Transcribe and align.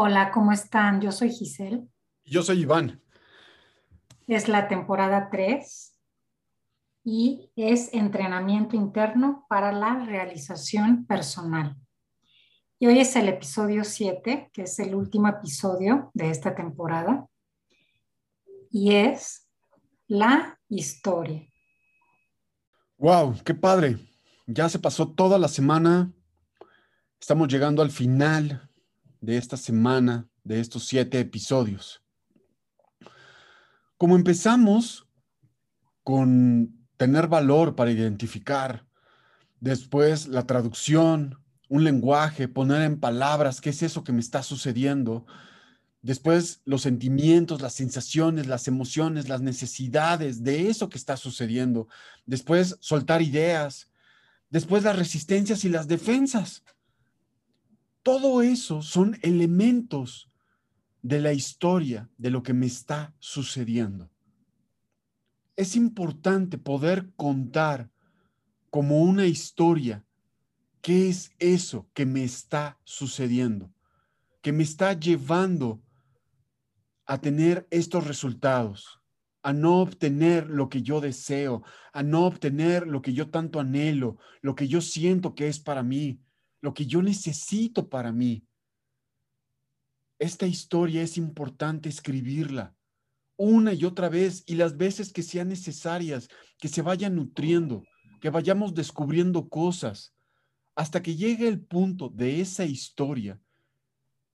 Hola, 0.00 0.30
¿cómo 0.30 0.52
están? 0.52 1.00
Yo 1.00 1.10
soy 1.10 1.32
Giselle. 1.32 1.88
Yo 2.24 2.44
soy 2.44 2.60
Iván. 2.60 3.02
Es 4.28 4.46
la 4.46 4.68
temporada 4.68 5.28
3 5.28 5.98
y 7.02 7.50
es 7.56 7.92
entrenamiento 7.92 8.76
interno 8.76 9.44
para 9.48 9.72
la 9.72 10.04
realización 10.04 11.04
personal. 11.04 11.74
Y 12.78 12.86
hoy 12.86 13.00
es 13.00 13.16
el 13.16 13.26
episodio 13.26 13.82
7, 13.82 14.50
que 14.52 14.62
es 14.62 14.78
el 14.78 14.94
último 14.94 15.26
episodio 15.26 16.12
de 16.14 16.30
esta 16.30 16.54
temporada. 16.54 17.26
Y 18.70 18.94
es 18.94 19.48
la 20.06 20.60
historia. 20.68 21.42
¡Wow! 22.98 23.34
¡Qué 23.44 23.52
padre! 23.52 23.98
Ya 24.46 24.68
se 24.68 24.78
pasó 24.78 25.08
toda 25.08 25.40
la 25.40 25.48
semana. 25.48 26.12
Estamos 27.18 27.48
llegando 27.48 27.82
al 27.82 27.90
final 27.90 28.67
de 29.20 29.36
esta 29.36 29.56
semana, 29.56 30.28
de 30.44 30.60
estos 30.60 30.86
siete 30.86 31.20
episodios. 31.20 32.02
Como 33.96 34.16
empezamos 34.16 35.08
con 36.04 36.86
tener 36.96 37.28
valor 37.28 37.74
para 37.74 37.90
identificar, 37.90 38.86
después 39.60 40.28
la 40.28 40.46
traducción, 40.46 41.42
un 41.68 41.84
lenguaje, 41.84 42.48
poner 42.48 42.82
en 42.82 43.00
palabras 43.00 43.60
qué 43.60 43.70
es 43.70 43.82
eso 43.82 44.04
que 44.04 44.12
me 44.12 44.20
está 44.20 44.42
sucediendo, 44.42 45.26
después 46.02 46.62
los 46.64 46.82
sentimientos, 46.82 47.60
las 47.60 47.74
sensaciones, 47.74 48.46
las 48.46 48.68
emociones, 48.68 49.28
las 49.28 49.42
necesidades 49.42 50.42
de 50.42 50.68
eso 50.68 50.88
que 50.88 50.98
está 50.98 51.16
sucediendo, 51.16 51.88
después 52.24 52.76
soltar 52.80 53.20
ideas, 53.20 53.90
después 54.50 54.84
las 54.84 54.96
resistencias 54.96 55.64
y 55.64 55.68
las 55.68 55.88
defensas. 55.88 56.62
Todo 58.08 58.40
eso 58.40 58.80
son 58.80 59.18
elementos 59.20 60.30
de 61.02 61.20
la 61.20 61.34
historia 61.34 62.08
de 62.16 62.30
lo 62.30 62.42
que 62.42 62.54
me 62.54 62.64
está 62.64 63.14
sucediendo. 63.18 64.10
Es 65.56 65.76
importante 65.76 66.56
poder 66.56 67.12
contar 67.16 67.90
como 68.70 69.02
una 69.02 69.26
historia 69.26 70.06
qué 70.80 71.10
es 71.10 71.32
eso 71.38 71.86
que 71.92 72.06
me 72.06 72.24
está 72.24 72.78
sucediendo, 72.82 73.70
que 74.40 74.52
me 74.52 74.62
está 74.62 74.94
llevando 74.94 75.82
a 77.04 77.20
tener 77.20 77.68
estos 77.70 78.06
resultados, 78.06 79.02
a 79.42 79.52
no 79.52 79.82
obtener 79.82 80.48
lo 80.48 80.70
que 80.70 80.80
yo 80.80 81.02
deseo, 81.02 81.62
a 81.92 82.02
no 82.02 82.24
obtener 82.24 82.86
lo 82.86 83.02
que 83.02 83.12
yo 83.12 83.28
tanto 83.28 83.60
anhelo, 83.60 84.16
lo 84.40 84.54
que 84.54 84.66
yo 84.66 84.80
siento 84.80 85.34
que 85.34 85.48
es 85.48 85.60
para 85.60 85.82
mí, 85.82 86.22
lo 86.60 86.74
que 86.74 86.86
yo 86.86 87.02
necesito 87.02 87.88
para 87.88 88.12
mí. 88.12 88.44
Esta 90.18 90.46
historia 90.46 91.02
es 91.02 91.16
importante 91.16 91.88
escribirla 91.88 92.74
una 93.38 93.72
y 93.72 93.84
otra 93.84 94.08
vez 94.08 94.42
y 94.46 94.56
las 94.56 94.76
veces 94.76 95.12
que 95.12 95.22
sean 95.22 95.48
necesarias, 95.48 96.28
que 96.58 96.68
se 96.68 96.82
vayan 96.82 97.14
nutriendo, 97.14 97.84
que 98.20 98.30
vayamos 98.30 98.74
descubriendo 98.74 99.48
cosas, 99.48 100.12
hasta 100.74 101.02
que 101.02 101.14
llegue 101.14 101.48
el 101.48 101.60
punto 101.60 102.08
de 102.08 102.40
esa 102.40 102.64
historia 102.64 103.40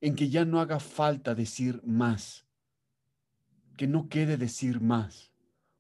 en 0.00 0.14
que 0.14 0.31
ya 0.31 0.44
no 0.44 0.59
haga 0.59 0.81
falta 0.81 1.34
decir 1.34 1.83
más, 1.84 2.47
que 3.77 3.86
no 3.86 4.09
quede 4.09 4.36
decir 4.36 4.81
más. 4.81 5.31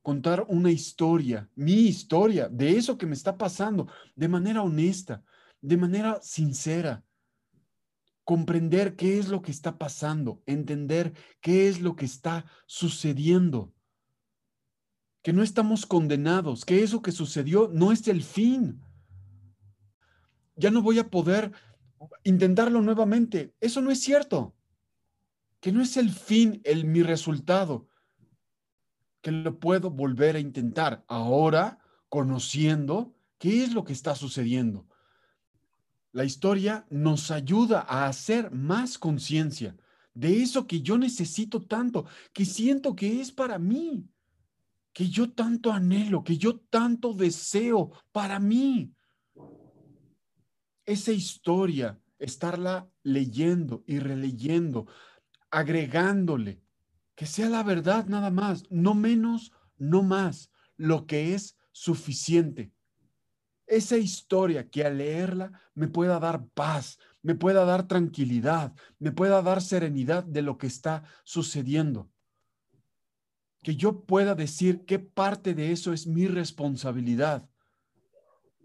Contar 0.02 0.44
una 0.48 0.70
historia, 0.70 1.48
mi 1.54 1.86
historia, 1.86 2.48
de 2.50 2.76
eso 2.76 2.98
que 2.98 3.06
me 3.06 3.14
está 3.14 3.38
pasando, 3.38 3.88
de 4.14 4.28
manera 4.28 4.62
honesta, 4.62 5.24
de 5.64 5.78
manera 5.78 6.20
sincera. 6.20 7.02
Comprender 8.22 8.96
qué 8.96 9.18
es 9.18 9.28
lo 9.28 9.40
que 9.40 9.50
está 9.50 9.78
pasando, 9.78 10.42
entender 10.46 11.14
qué 11.40 11.68
es 11.68 11.80
lo 11.80 11.96
que 11.96 12.04
está 12.04 12.44
sucediendo. 12.66 13.72
Que 15.22 15.32
no 15.32 15.42
estamos 15.42 15.86
condenados, 15.86 16.66
que 16.66 16.82
eso 16.82 17.00
que 17.00 17.12
sucedió 17.12 17.70
no 17.72 17.92
es 17.92 18.06
el 18.08 18.22
fin. 18.22 18.82
Ya 20.56 20.70
no 20.70 20.82
voy 20.82 20.98
a 20.98 21.08
poder 21.08 21.52
intentarlo 22.24 22.82
nuevamente. 22.82 23.54
Eso 23.60 23.80
no 23.80 23.90
es 23.90 24.00
cierto. 24.00 24.54
Que 25.60 25.72
no 25.72 25.80
es 25.80 25.96
el 25.96 26.10
fin, 26.10 26.60
el 26.64 26.84
mi 26.84 27.02
resultado. 27.02 27.88
Que 29.22 29.32
lo 29.32 29.58
puedo 29.58 29.90
volver 29.90 30.36
a 30.36 30.40
intentar 30.40 31.04
ahora 31.08 31.78
conociendo 32.10 33.16
qué 33.38 33.64
es 33.64 33.72
lo 33.72 33.84
que 33.84 33.94
está 33.94 34.14
sucediendo 34.14 34.86
la 36.14 36.24
historia 36.24 36.86
nos 36.90 37.32
ayuda 37.32 37.84
a 37.88 38.06
hacer 38.06 38.52
más 38.52 38.98
conciencia 38.98 39.76
de 40.14 40.42
eso 40.42 40.64
que 40.68 40.80
yo 40.80 40.96
necesito 40.96 41.60
tanto, 41.60 42.06
que 42.32 42.44
siento 42.44 42.94
que 42.94 43.20
es 43.20 43.32
para 43.32 43.58
mí, 43.58 44.08
que 44.92 45.08
yo 45.08 45.32
tanto 45.32 45.72
anhelo, 45.72 46.22
que 46.22 46.38
yo 46.38 46.60
tanto 46.70 47.14
deseo 47.14 47.90
para 48.12 48.38
mí. 48.38 48.94
Esa 50.86 51.10
historia, 51.10 52.00
estarla 52.20 52.88
leyendo 53.02 53.82
y 53.84 53.98
releyendo, 53.98 54.86
agregándole, 55.50 56.62
que 57.16 57.26
sea 57.26 57.48
la 57.48 57.64
verdad 57.64 58.06
nada 58.06 58.30
más, 58.30 58.62
no 58.70 58.94
menos, 58.94 59.50
no 59.78 60.04
más, 60.04 60.52
lo 60.76 61.06
que 61.06 61.34
es 61.34 61.56
suficiente 61.72 62.72
esa 63.66 63.96
historia 63.96 64.68
que 64.68 64.84
al 64.84 64.98
leerla 64.98 65.52
me 65.74 65.88
pueda 65.88 66.18
dar 66.18 66.46
paz, 66.48 66.98
me 67.22 67.34
pueda 67.34 67.64
dar 67.64 67.88
tranquilidad, 67.88 68.74
me 68.98 69.12
pueda 69.12 69.40
dar 69.42 69.62
serenidad 69.62 70.24
de 70.24 70.42
lo 70.42 70.58
que 70.58 70.66
está 70.66 71.04
sucediendo. 71.24 72.10
Que 73.62 73.76
yo 73.76 74.04
pueda 74.04 74.34
decir 74.34 74.84
qué 74.84 74.98
parte 74.98 75.54
de 75.54 75.72
eso 75.72 75.92
es 75.92 76.06
mi 76.06 76.26
responsabilidad. 76.26 77.48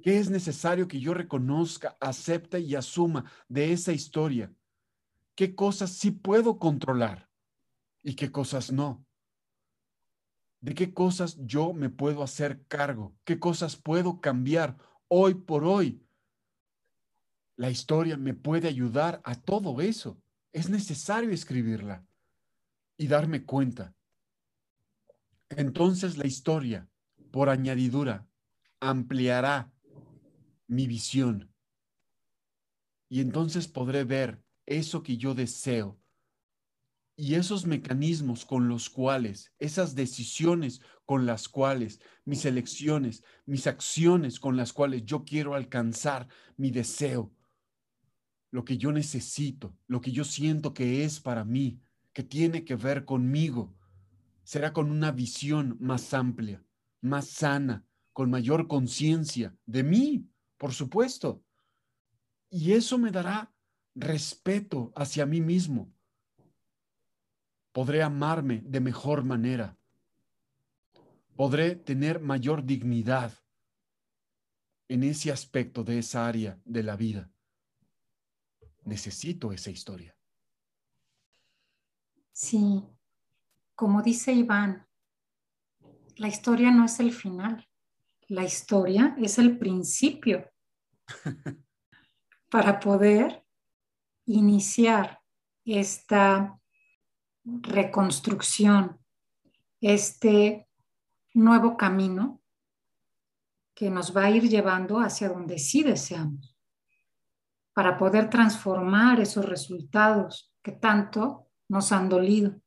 ¿Qué 0.02 0.20
es 0.20 0.30
necesario 0.30 0.88
que 0.88 1.00
yo 1.00 1.14
reconozca, 1.14 1.98
acepte 2.00 2.60
y 2.60 2.76
asuma 2.76 3.32
de 3.48 3.72
esa 3.72 3.94
historia? 3.94 4.54
¿Qué 5.36 5.56
cosas 5.56 5.92
sí 5.92 6.12
puedo 6.12 6.60
controlar 6.60 7.30
y 8.04 8.16
qué 8.16 8.32
cosas 8.32 8.72
no? 8.72 9.06
¿De 10.62 10.74
qué 10.74 10.94
cosas 10.94 11.38
yo 11.40 11.72
me 11.72 11.90
puedo 11.90 12.24
hacer 12.24 12.66
cargo? 12.68 13.16
¿Qué 13.24 13.40
cosas 13.40 13.78
puedo 13.78 14.20
cambiar 14.20 14.78
hoy 15.10 15.34
por 15.34 15.66
hoy. 15.66 16.02
La 17.58 17.70
historia 17.70 18.16
me 18.16 18.34
puede 18.34 18.70
ayudar 18.70 19.22
a 19.26 19.36
todo 19.36 19.82
eso. 19.82 20.18
Es 20.54 20.70
necesario 20.70 21.32
escribirla 21.32 22.06
y 22.98 23.08
darme 23.08 23.44
cuenta. 23.44 23.94
Entonces 25.50 26.18
la 26.18 26.26
historia, 26.26 26.88
por 27.32 27.50
añadidura, 27.50 28.28
ampliará 28.80 29.72
mi 30.68 30.88
visión. 30.88 31.52
Y 33.10 33.22
entonces 33.22 33.68
podré 33.68 34.04
ver 34.04 34.42
eso 34.66 35.04
que 35.04 35.18
yo 35.18 35.34
deseo 35.34 36.00
y 37.20 37.36
esos 37.36 37.66
mecanismos 37.66 38.46
con 38.46 38.70
los 38.70 38.90
cuales, 38.90 39.52
esas 39.60 39.94
decisiones 39.94 40.80
con 41.04 41.26
las 41.26 41.50
cuales, 41.50 42.00
mis 42.24 42.46
elecciones, 42.46 43.26
mis 43.46 43.68
acciones 43.68 44.40
con 44.40 44.56
las 44.56 44.72
cuales 44.72 45.04
yo 45.04 45.26
quiero 45.26 45.54
alcanzar 45.54 46.30
mi 46.56 46.72
deseo, 46.72 47.36
lo 48.52 48.64
que 48.64 48.78
yo 48.78 48.94
necesito, 48.94 49.76
lo 49.86 50.00
que 50.00 50.14
yo 50.14 50.24
siento 50.24 50.74
que 50.74 51.04
es 51.04 51.20
para 51.20 51.44
mí, 51.44 51.82
que 52.14 52.24
tiene 52.24 52.64
que 52.64 52.78
ver 52.78 53.04
conmigo, 53.04 53.76
será 54.44 54.72
con 54.72 54.90
una 54.90 55.12
visión 55.12 55.76
más 55.82 56.14
amplia, 56.14 56.64
más 57.02 57.28
sana, 57.28 57.86
con 58.14 58.30
mayor 58.30 58.70
conciencia 58.70 59.54
de 59.66 59.84
mí, 59.84 60.30
por 60.58 60.72
supuesto. 60.72 61.44
Y 62.50 62.72
eso 62.72 62.98
me 62.98 63.12
dará 63.12 63.54
respeto 63.94 64.94
hacia 64.96 65.26
mí 65.26 65.42
mismo 65.42 65.94
podré 67.72 68.02
amarme 68.02 68.62
de 68.66 68.80
mejor 68.80 69.24
manera, 69.24 69.78
podré 71.36 71.76
tener 71.76 72.20
mayor 72.20 72.64
dignidad 72.64 73.34
en 74.88 75.04
ese 75.04 75.32
aspecto 75.32 75.84
de 75.84 76.00
esa 76.00 76.28
área 76.28 76.60
de 76.66 76.84
la 76.84 76.96
vida. 76.96 77.32
Necesito 78.84 79.52
esa 79.52 79.70
historia. 79.70 80.16
Sí, 82.32 82.84
como 83.76 84.02
dice 84.02 84.34
Iván, 84.34 84.88
la 86.18 86.28
historia 86.28 86.72
no 86.72 86.86
es 86.86 87.00
el 87.00 87.14
final, 87.14 87.68
la 88.28 88.44
historia 88.44 89.16
es 89.20 89.38
el 89.38 89.58
principio 89.58 90.52
para 92.50 92.80
poder 92.80 93.46
iniciar 94.26 95.22
esta 95.64 96.59
reconstrucción, 97.44 99.00
este 99.82 100.68
nuevo 101.34 101.78
camino 101.78 102.42
que 103.74 103.90
nos 103.90 104.16
va 104.16 104.26
a 104.26 104.30
ir 104.32 104.50
llevando 104.50 105.00
hacia 105.00 105.30
donde 105.30 105.58
sí 105.58 105.84
deseamos, 105.84 106.58
para 107.74 107.98
poder 107.98 108.30
transformar 108.30 109.22
esos 109.22 109.46
resultados 109.46 110.54
que 110.62 110.74
tanto 110.74 111.48
nos 111.70 111.92
han 111.92 112.10
dolido. 112.10 112.60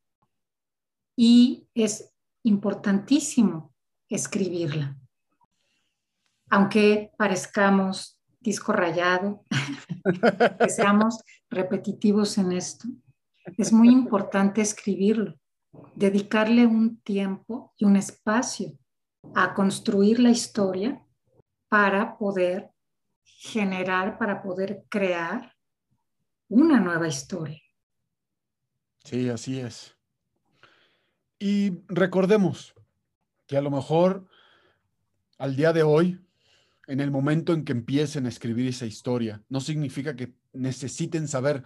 Y 1.15 1.69
es 1.75 2.15
importantísimo 2.45 3.75
escribirla. 4.09 4.97
Aunque 6.49 7.13
parezcamos 7.19 8.19
disco 8.41 8.73
rayado, 8.73 9.45
que 10.59 10.69
seamos 10.69 11.23
repetitivos 11.51 12.39
en 12.39 12.53
esto, 12.53 12.89
es 13.59 13.73
muy 13.73 13.89
importante 13.89 14.61
escribirlo, 14.61 15.35
dedicarle 15.95 16.67
un 16.67 17.01
tiempo 17.01 17.73
y 17.77 17.85
un 17.85 17.97
espacio 17.97 18.79
a 19.35 19.55
construir 19.55 20.19
la 20.21 20.31
historia 20.31 21.05
para 21.69 22.19
poder 22.19 22.71
generar, 23.25 24.19
para 24.19 24.43
poder 24.43 24.85
crear 24.89 25.55
una 26.49 26.79
nueva 26.81 27.09
historia. 27.09 27.61
Sí, 29.05 29.29
así 29.29 29.59
es. 29.59 29.97
Y 31.39 31.83
recordemos 31.89 32.75
que 33.47 33.57
a 33.57 33.63
lo 33.63 33.71
mejor 33.71 34.29
al 35.39 35.57
día 35.57 35.73
de 35.73 35.83
hoy, 35.83 36.21
en 36.87 37.01
el 37.01 37.11
momento 37.11 37.53
en 37.53 37.65
que 37.65 37.73
empiecen 37.73 38.27
a 38.27 38.29
escribir 38.29 38.69
esa 38.69 38.87
historia, 38.87 39.43
no 39.49 39.61
significa 39.61 40.15
que 40.15 40.35
necesiten 40.53 41.27
saber 41.27 41.65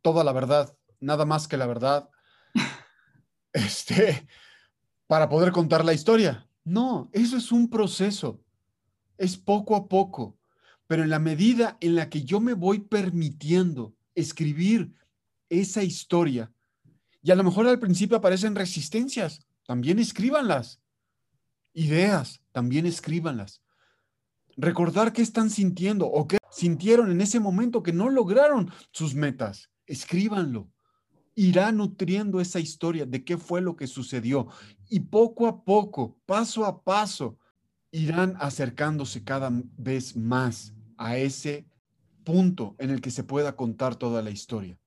toda 0.00 0.24
la 0.24 0.32
verdad, 0.32 0.77
nada 1.00 1.24
más 1.24 1.48
que 1.48 1.56
la 1.56 1.66
verdad, 1.66 2.08
este, 3.52 4.26
para 5.06 5.28
poder 5.28 5.52
contar 5.52 5.84
la 5.84 5.94
historia. 5.94 6.48
No, 6.64 7.08
eso 7.12 7.36
es 7.36 7.50
un 7.52 7.70
proceso, 7.70 8.42
es 9.16 9.36
poco 9.36 9.74
a 9.76 9.88
poco, 9.88 10.38
pero 10.86 11.02
en 11.02 11.10
la 11.10 11.18
medida 11.18 11.76
en 11.80 11.94
la 11.94 12.08
que 12.08 12.22
yo 12.22 12.40
me 12.40 12.54
voy 12.54 12.80
permitiendo 12.80 13.94
escribir 14.14 14.94
esa 15.48 15.82
historia, 15.82 16.52
y 17.22 17.30
a 17.30 17.34
lo 17.34 17.44
mejor 17.44 17.66
al 17.66 17.78
principio 17.78 18.16
aparecen 18.16 18.54
resistencias, 18.54 19.46
también 19.66 19.98
escríbanlas. 19.98 20.80
Ideas, 21.74 22.42
también 22.52 22.86
escríbanlas. 22.86 23.62
Recordar 24.56 25.12
qué 25.12 25.22
están 25.22 25.50
sintiendo 25.50 26.06
o 26.06 26.26
qué 26.26 26.38
sintieron 26.50 27.10
en 27.10 27.20
ese 27.20 27.38
momento 27.38 27.82
que 27.82 27.92
no 27.92 28.08
lograron 28.08 28.72
sus 28.92 29.14
metas. 29.14 29.70
Escríbanlo. 29.86 30.70
Irá 31.40 31.70
nutriendo 31.70 32.40
esa 32.40 32.58
historia 32.58 33.06
de 33.06 33.22
qué 33.22 33.38
fue 33.38 33.60
lo 33.60 33.76
que 33.76 33.86
sucedió. 33.86 34.48
Y 34.88 34.98
poco 34.98 35.46
a 35.46 35.64
poco, 35.64 36.18
paso 36.26 36.64
a 36.64 36.82
paso, 36.82 37.38
irán 37.92 38.34
acercándose 38.40 39.22
cada 39.22 39.48
vez 39.76 40.16
más 40.16 40.74
a 40.96 41.16
ese 41.16 41.64
punto 42.24 42.74
en 42.80 42.90
el 42.90 43.00
que 43.00 43.12
se 43.12 43.22
pueda 43.22 43.54
contar 43.54 43.94
toda 43.94 44.20
la 44.20 44.30
historia. 44.30 44.80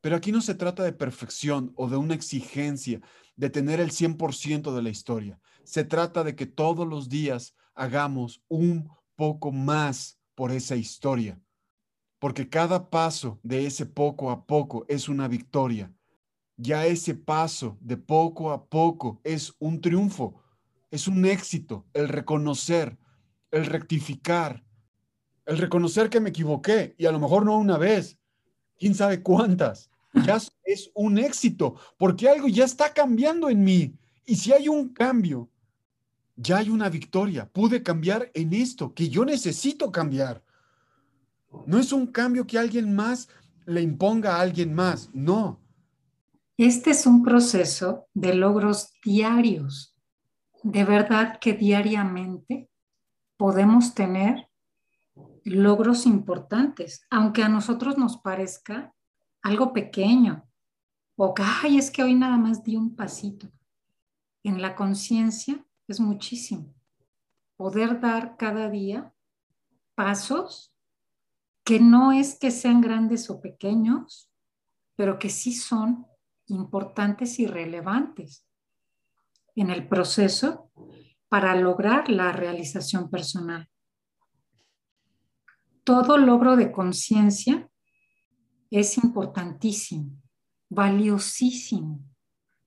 Pero 0.00 0.14
aquí 0.14 0.30
no 0.30 0.40
se 0.40 0.54
trata 0.54 0.84
de 0.84 0.92
perfección 0.92 1.72
o 1.74 1.88
de 1.88 1.96
una 1.96 2.14
exigencia 2.14 3.00
de 3.34 3.50
tener 3.50 3.80
el 3.80 3.90
100% 3.90 4.76
de 4.76 4.82
la 4.82 4.90
historia. 4.90 5.40
Se 5.64 5.82
trata 5.82 6.22
de 6.22 6.36
que 6.36 6.46
todos 6.46 6.86
los 6.86 7.08
días 7.08 7.56
hagamos 7.74 8.40
un 8.46 8.88
poco 9.16 9.50
más 9.50 10.20
por 10.36 10.52
esa 10.52 10.76
historia. 10.76 11.40
Porque 12.18 12.48
cada 12.48 12.90
paso 12.90 13.38
de 13.42 13.66
ese 13.66 13.86
poco 13.86 14.30
a 14.30 14.44
poco 14.44 14.84
es 14.88 15.08
una 15.08 15.28
victoria. 15.28 15.92
Ya 16.56 16.86
ese 16.86 17.14
paso 17.14 17.78
de 17.80 17.96
poco 17.96 18.50
a 18.50 18.66
poco 18.66 19.20
es 19.22 19.54
un 19.60 19.80
triunfo, 19.80 20.42
es 20.90 21.06
un 21.06 21.24
éxito, 21.24 21.86
el 21.92 22.08
reconocer, 22.08 22.98
el 23.52 23.66
rectificar, 23.66 24.64
el 25.46 25.58
reconocer 25.58 26.10
que 26.10 26.20
me 26.20 26.30
equivoqué 26.30 26.94
y 26.98 27.06
a 27.06 27.12
lo 27.12 27.20
mejor 27.20 27.44
no 27.44 27.56
una 27.56 27.78
vez, 27.78 28.18
quién 28.76 28.94
sabe 28.94 29.22
cuántas, 29.22 29.90
ya 30.26 30.38
es 30.64 30.90
un 30.94 31.18
éxito, 31.18 31.76
porque 31.96 32.28
algo 32.28 32.48
ya 32.48 32.64
está 32.64 32.92
cambiando 32.92 33.48
en 33.48 33.62
mí. 33.62 33.94
Y 34.24 34.36
si 34.36 34.52
hay 34.52 34.68
un 34.68 34.88
cambio, 34.90 35.48
ya 36.36 36.58
hay 36.58 36.70
una 36.70 36.88
victoria. 36.88 37.48
Pude 37.48 37.82
cambiar 37.82 38.30
en 38.34 38.52
esto 38.52 38.94
que 38.94 39.08
yo 39.08 39.24
necesito 39.24 39.90
cambiar. 39.90 40.42
No 41.66 41.78
es 41.78 41.92
un 41.92 42.06
cambio 42.06 42.46
que 42.46 42.58
alguien 42.58 42.94
más 42.94 43.28
le 43.66 43.82
imponga 43.82 44.36
a 44.36 44.40
alguien 44.40 44.74
más, 44.74 45.10
no. 45.12 45.60
Este 46.56 46.90
es 46.90 47.06
un 47.06 47.22
proceso 47.22 48.08
de 48.14 48.34
logros 48.34 48.92
diarios. 49.04 49.94
De 50.62 50.84
verdad 50.84 51.38
que 51.40 51.52
diariamente 51.52 52.68
podemos 53.36 53.94
tener 53.94 54.48
logros 55.44 56.06
importantes, 56.06 57.06
aunque 57.10 57.42
a 57.42 57.48
nosotros 57.48 57.96
nos 57.96 58.18
parezca 58.18 58.92
algo 59.42 59.72
pequeño, 59.72 60.48
o 61.16 61.34
ay, 61.36 61.78
es 61.78 61.90
que 61.90 62.02
hoy 62.02 62.14
nada 62.14 62.36
más 62.36 62.62
di 62.62 62.76
un 62.76 62.94
pasito. 62.94 63.48
En 64.42 64.62
la 64.62 64.76
conciencia 64.76 65.64
es 65.88 66.00
muchísimo. 66.00 66.74
Poder 67.56 68.00
dar 68.00 68.36
cada 68.36 68.70
día 68.70 69.12
pasos 69.94 70.72
que 71.68 71.80
no 71.80 72.12
es 72.12 72.38
que 72.38 72.50
sean 72.50 72.80
grandes 72.80 73.28
o 73.28 73.42
pequeños, 73.42 74.32
pero 74.96 75.18
que 75.18 75.28
sí 75.28 75.52
son 75.52 76.06
importantes 76.46 77.38
y 77.40 77.46
relevantes 77.46 78.46
en 79.54 79.68
el 79.68 79.86
proceso 79.86 80.72
para 81.28 81.54
lograr 81.56 82.08
la 82.08 82.32
realización 82.32 83.10
personal. 83.10 83.68
Todo 85.84 86.16
logro 86.16 86.56
de 86.56 86.72
conciencia 86.72 87.68
es 88.70 88.96
importantísimo, 88.96 90.10
valiosísimo. 90.70 92.02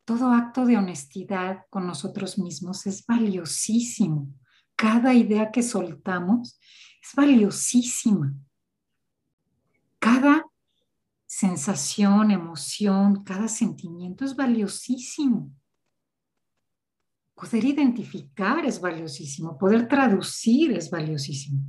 Todo 0.06 0.27
acto 0.27 0.68
de 0.68 0.77
honestidad 0.77 1.65
con 1.71 1.88
nosotros 1.88 2.38
mismos 2.38 2.86
es 2.86 3.04
valiosísimo. 3.07 4.31
Cada 4.75 5.15
idea 5.15 5.50
que 5.51 5.63
soltamos 5.63 6.59
es 7.01 7.15
valiosísima. 7.15 8.36
Cada 10.01 10.48
sensación, 11.27 12.31
emoción, 12.31 13.24
cada 13.24 13.48
sentimiento 13.48 14.25
es 14.25 14.36
valiosísimo. 14.36 15.53
Poder 17.35 17.66
identificar 17.66 18.66
es 18.66 18.81
valiosísimo, 18.81 19.59
poder 19.59 19.87
traducir 19.87 20.71
es 20.71 20.90
valiosísimo. 20.90 21.61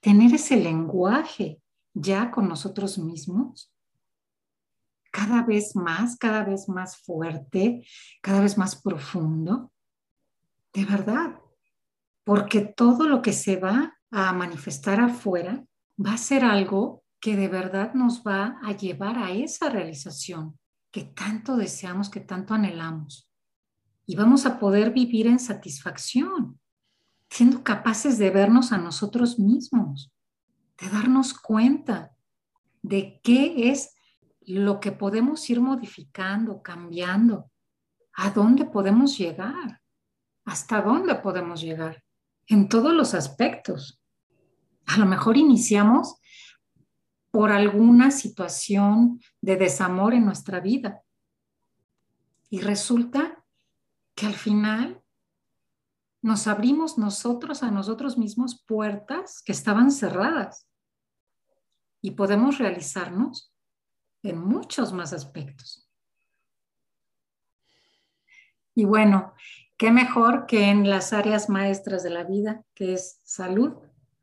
Tener 0.00 0.34
ese 0.34 0.56
lenguaje 0.56 1.62
ya 1.94 2.32
con 2.32 2.48
nosotros 2.48 2.98
mismos, 2.98 3.72
cada 5.12 5.44
vez 5.44 5.76
más, 5.76 6.16
cada 6.16 6.42
vez 6.42 6.68
más 6.68 6.96
fuerte, 6.96 7.86
cada 8.20 8.40
vez 8.40 8.58
más 8.58 8.82
profundo, 8.82 9.72
de 10.72 10.84
verdad, 10.84 11.40
porque 12.24 12.62
todo 12.62 13.06
lo 13.06 13.22
que 13.22 13.32
se 13.32 13.60
va 13.60 13.96
a 14.10 14.32
manifestar 14.32 15.00
afuera 15.00 15.64
va 16.04 16.14
a 16.14 16.18
ser 16.18 16.44
algo 16.44 17.05
que 17.26 17.34
de 17.34 17.48
verdad 17.48 17.92
nos 17.92 18.22
va 18.22 18.56
a 18.62 18.70
llevar 18.70 19.18
a 19.18 19.32
esa 19.32 19.68
realización 19.68 20.56
que 20.92 21.02
tanto 21.02 21.56
deseamos, 21.56 22.08
que 22.08 22.20
tanto 22.20 22.54
anhelamos. 22.54 23.28
Y 24.06 24.14
vamos 24.14 24.46
a 24.46 24.60
poder 24.60 24.92
vivir 24.92 25.26
en 25.26 25.40
satisfacción, 25.40 26.60
siendo 27.28 27.64
capaces 27.64 28.18
de 28.18 28.30
vernos 28.30 28.70
a 28.70 28.78
nosotros 28.78 29.40
mismos, 29.40 30.12
de 30.80 30.88
darnos 30.88 31.34
cuenta 31.34 32.12
de 32.82 33.20
qué 33.24 33.72
es 33.72 33.96
lo 34.42 34.78
que 34.78 34.92
podemos 34.92 35.50
ir 35.50 35.60
modificando, 35.60 36.62
cambiando, 36.62 37.50
a 38.14 38.30
dónde 38.30 38.66
podemos 38.66 39.18
llegar, 39.18 39.80
hasta 40.44 40.80
dónde 40.80 41.16
podemos 41.16 41.60
llegar, 41.60 42.04
en 42.46 42.68
todos 42.68 42.92
los 42.92 43.14
aspectos. 43.14 44.00
A 44.86 44.96
lo 44.96 45.06
mejor 45.06 45.36
iniciamos 45.36 46.20
por 47.36 47.52
alguna 47.52 48.10
situación 48.10 49.20
de 49.42 49.56
desamor 49.56 50.14
en 50.14 50.24
nuestra 50.24 50.58
vida 50.58 51.02
y 52.48 52.62
resulta 52.62 53.44
que 54.14 54.24
al 54.24 54.32
final 54.32 55.02
nos 56.22 56.46
abrimos 56.46 56.96
nosotros 56.96 57.62
a 57.62 57.70
nosotros 57.70 58.16
mismos 58.16 58.64
puertas 58.64 59.42
que 59.42 59.52
estaban 59.52 59.90
cerradas 59.90 60.66
y 62.00 62.12
podemos 62.12 62.56
realizarnos 62.56 63.54
en 64.22 64.38
muchos 64.38 64.94
más 64.94 65.12
aspectos. 65.12 65.90
Y 68.74 68.86
bueno, 68.86 69.34
qué 69.76 69.90
mejor 69.90 70.46
que 70.46 70.70
en 70.70 70.88
las 70.88 71.12
áreas 71.12 71.50
maestras 71.50 72.02
de 72.02 72.08
la 72.08 72.24
vida, 72.24 72.64
que 72.74 72.94
es 72.94 73.20
salud, 73.24 73.74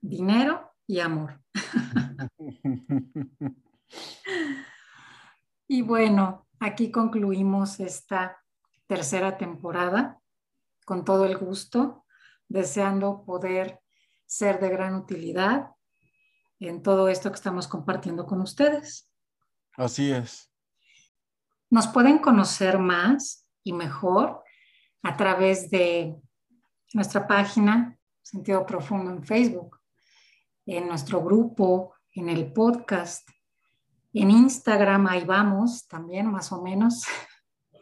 dinero 0.01 0.73
y 0.87 0.99
amor. 0.99 1.43
y 5.67 5.81
bueno, 5.81 6.47
aquí 6.59 6.91
concluimos 6.91 7.79
esta 7.79 8.37
tercera 8.87 9.37
temporada 9.37 10.19
con 10.85 11.05
todo 11.05 11.25
el 11.25 11.37
gusto, 11.37 12.05
deseando 12.47 13.23
poder 13.25 13.79
ser 14.25 14.59
de 14.59 14.69
gran 14.69 14.95
utilidad 14.95 15.71
en 16.59 16.81
todo 16.81 17.07
esto 17.09 17.29
que 17.29 17.35
estamos 17.35 17.67
compartiendo 17.67 18.25
con 18.25 18.41
ustedes. 18.41 19.09
Así 19.75 20.11
es. 20.11 20.51
Nos 21.69 21.87
pueden 21.87 22.19
conocer 22.19 22.77
más 22.77 23.47
y 23.63 23.73
mejor 23.73 24.43
a 25.01 25.17
través 25.17 25.69
de 25.69 26.15
nuestra 26.93 27.27
página 27.27 27.97
Sentido 28.21 28.65
Profundo 28.65 29.11
en 29.11 29.23
Facebook, 29.23 29.79
en 30.65 30.87
nuestro 30.87 31.21
grupo, 31.21 31.92
en 32.13 32.29
el 32.29 32.53
podcast, 32.53 33.27
en 34.13 34.31
Instagram, 34.31 35.07
ahí 35.07 35.23
vamos 35.23 35.87
también 35.87 36.31
más 36.31 36.51
o 36.51 36.61
menos, 36.61 37.05